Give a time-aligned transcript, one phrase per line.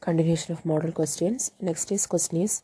[0.00, 1.52] Continuation of model questions.
[1.60, 2.62] Next is question is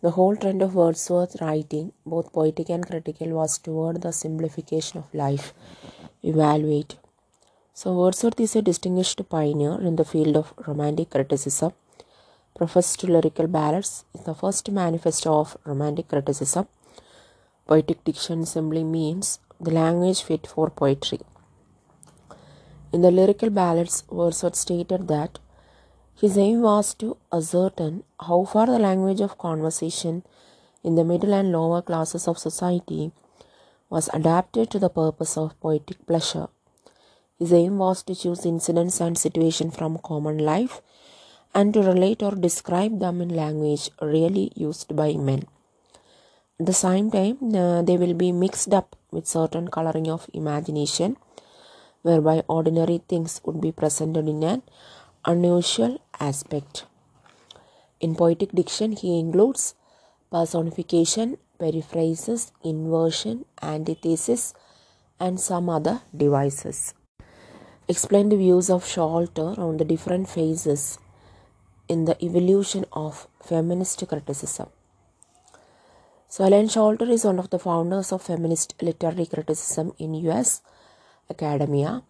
[0.00, 5.12] the whole trend of Wordsworth writing, both poetic and critical, was toward the simplification of
[5.12, 5.52] life.
[6.22, 6.96] Evaluate.
[7.74, 11.72] So Wordsworth is a distinguished pioneer in the field of romantic criticism.
[12.56, 16.68] Professed lyrical ballads is the first manifesto of romantic criticism.
[17.66, 21.20] Poetic diction simply means the language fit for poetry.
[22.94, 25.38] In the lyrical ballads, Wordsworth stated that
[26.20, 30.24] his aim was to ascertain how far the language of conversation
[30.82, 33.12] in the middle and lower classes of society
[33.88, 36.48] was adapted to the purpose of poetic pleasure.
[37.38, 40.80] His aim was to choose incidents and situations from common life
[41.54, 45.44] and to relate or describe them in language really used by men.
[46.58, 51.16] At the same time, uh, they will be mixed up with certain coloring of imagination,
[52.02, 54.62] whereby ordinary things would be presented in an
[55.24, 56.84] unusual aspect.
[58.00, 59.74] In poetic diction, he includes
[60.30, 64.54] personification, periphrasis, inversion, antithesis,
[65.18, 66.94] and some other devices.
[67.88, 70.98] Explain the views of Showalter on the different phases
[71.88, 74.68] in the evolution of feminist criticism.
[76.28, 80.60] So, Elaine Showalter is one of the founders of feminist literary criticism in US
[81.30, 82.02] academia,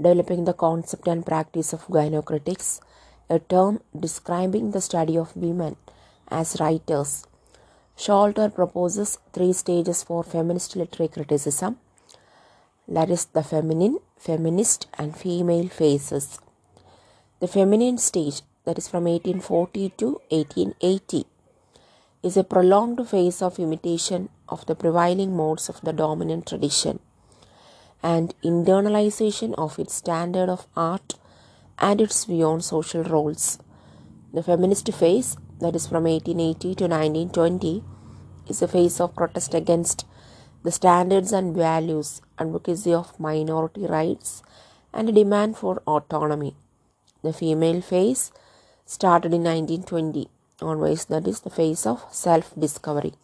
[0.00, 2.80] developing the concept and practice of gynocritics,
[3.30, 5.76] a term describing the study of women
[6.28, 7.26] as writers.
[7.96, 11.78] Showalter proposes three stages for feminist literary criticism
[12.88, 16.38] that is, the feminine, feminist, and female phases.
[17.40, 21.26] The feminine stage, that is from 1840 to 1880,
[22.22, 26.98] is a prolonged phase of imitation of the prevailing modes of the dominant tradition
[28.02, 31.14] and internalization of its standard of art
[31.78, 33.58] and its view on social roles.
[34.32, 37.84] The feminist phase, that is from 1880 to 1920,
[38.48, 40.06] is a phase of protest against
[40.62, 44.42] the standards and values, advocacy of minority rights,
[44.92, 46.56] and a demand for autonomy.
[47.22, 48.32] The female phase
[48.84, 50.28] started in 1920
[50.60, 53.14] onwards, that is the phase of self discovery.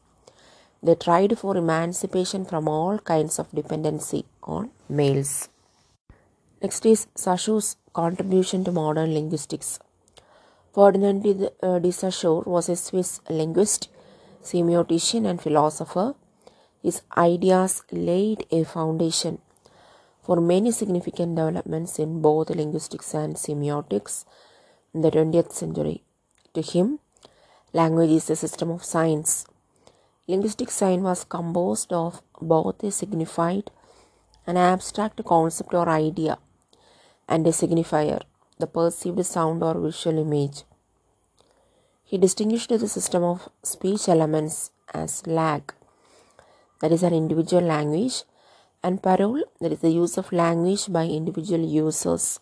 [0.83, 5.49] They tried for emancipation from all kinds of dependency on males.
[6.65, 9.79] Next is Saussure's contribution to modern linguistics.
[10.75, 13.91] Ferdinand de uh, Saussure was a Swiss linguist,
[14.43, 16.15] semiotician, and philosopher.
[16.83, 19.41] His ideas laid a foundation
[20.23, 24.25] for many significant developments in both linguistics and semiotics
[24.95, 26.03] in the 20th century.
[26.55, 26.99] To him,
[27.75, 29.45] language is a system of signs.
[30.27, 33.71] Linguistic sign was composed of both a signified
[34.47, 36.39] an abstract concept or idea
[37.29, 38.23] and a signifier,
[38.59, 40.65] the perceived sound or visual image.
[42.05, 45.71] He distinguished the system of speech elements as langue,
[46.81, 48.25] that is an individual language,
[48.83, 52.41] and parole, that is the use of language by individual users.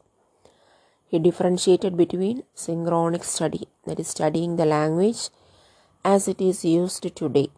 [1.07, 5.29] He differentiated between synchronic study, that is studying the language
[6.05, 7.51] as it is used today,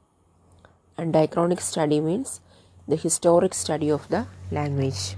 [0.99, 2.41] and diachronic study means
[2.87, 5.17] the historic study of the language.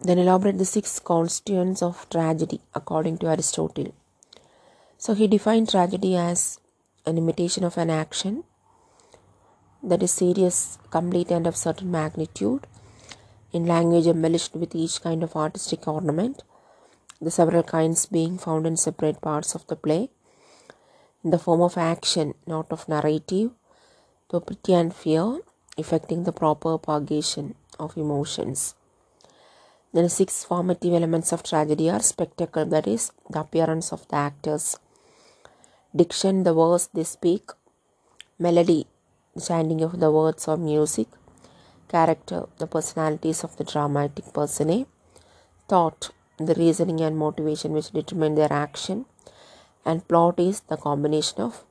[0.00, 3.94] Then elaborate the six constituents of tragedy according to Aristotle.
[4.96, 6.58] So he defined tragedy as
[7.04, 8.44] an imitation of an action
[9.82, 12.66] that is serious, complete, and of certain magnitude,
[13.52, 16.42] in language embellished with each kind of artistic ornament,
[17.20, 20.10] the several kinds being found in separate parts of the play,
[21.22, 23.50] in the form of action, not of narrative,
[24.30, 25.40] though pity and fear,
[25.76, 28.74] effecting the proper purgation of emotions.
[29.92, 34.16] Then the six formative elements of tragedy are spectacle, that is, the appearance of the
[34.16, 34.76] actors,
[35.94, 37.50] diction, the words they speak,
[38.38, 38.86] melody,
[39.34, 41.08] the chanting of the words or music,
[41.88, 44.86] character, the personalities of the dramatic personae,
[45.68, 49.06] thought, the reasoning and motivation which determine their action,
[49.84, 51.64] and plot is the combination of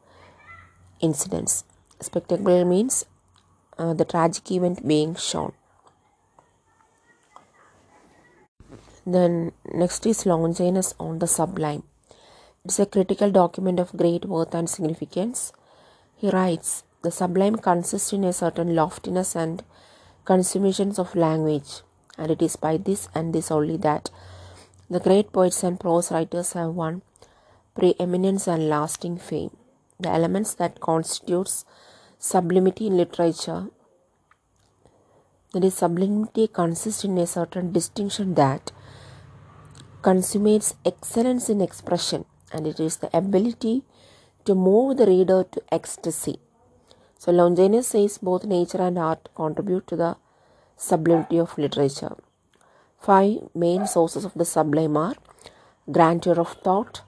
[0.99, 1.63] incidents.
[2.01, 3.05] Spectacle means
[3.77, 5.53] uh, the tragic event being shown.
[9.05, 11.83] Then next is Longinus on the sublime.
[12.65, 15.53] It's a critical document of great worth and significance.
[16.15, 19.63] He writes, the sublime consists in a certain loftiness and
[20.25, 21.81] consummations of language,
[22.17, 24.09] and it is by this and this only that
[24.89, 27.01] the great poets and prose writers have won
[27.73, 29.55] preeminence and lasting fame.
[29.99, 31.63] The elements that constitutes
[32.17, 33.67] sublimity in literature
[35.53, 38.71] that is sublimity consists in a certain distinction that
[40.01, 43.83] consummates excellence in expression and it is the ability
[44.45, 46.39] to move the reader to ecstasy.
[47.17, 50.17] So Longinus says both nature and art contribute to the
[50.77, 52.15] sublimity of literature.
[52.97, 55.15] Five main sources of the sublime are
[55.91, 57.01] grandeur of thought,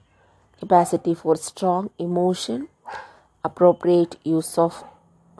[0.58, 2.68] capacity for strong emotion,
[3.44, 4.84] appropriate use of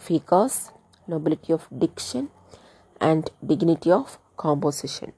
[0.01, 0.71] figures,
[1.07, 2.31] nobility of diction,
[3.01, 5.13] and dignity of composition.